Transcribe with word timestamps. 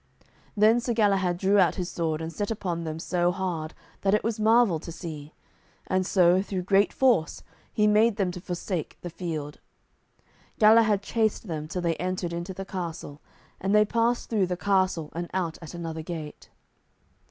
Then 0.57 0.79
Sir 0.79 0.95
Galahad 0.95 1.37
drew 1.37 1.59
out 1.59 1.75
his 1.75 1.91
sword, 1.91 2.21
and 2.21 2.33
set 2.33 2.49
upon 2.49 2.85
them 2.85 2.97
so 2.97 3.31
hard 3.31 3.75
that 4.01 4.15
it 4.15 4.23
was 4.23 4.39
marvel 4.39 4.79
to 4.79 4.91
see 4.91 5.27
it, 5.27 5.31
and 5.85 6.07
so, 6.07 6.41
through 6.41 6.63
great 6.63 6.91
force, 6.91 7.43
he 7.71 7.85
made 7.85 8.15
them 8.15 8.31
to 8.31 8.41
forsake 8.41 8.97
the 9.01 9.11
field. 9.11 9.59
Galahad 10.57 11.03
chased 11.03 11.45
them 11.45 11.67
till 11.67 11.83
they 11.83 11.97
entered 11.97 12.33
into 12.33 12.51
the 12.51 12.65
castle, 12.65 13.21
and 13.59 13.75
then 13.75 13.85
passed 13.85 14.27
through 14.27 14.47
the 14.47 14.57
castle 14.57 15.11
and 15.13 15.29
out 15.35 15.59
at 15.61 15.75
another 15.75 16.01
gate. 16.01 16.49